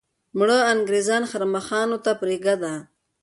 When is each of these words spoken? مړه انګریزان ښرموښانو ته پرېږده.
مړه 0.37 0.57
انګریزان 0.73 1.23
ښرموښانو 1.31 1.97
ته 2.05 2.11
پرېږده. 2.21 2.73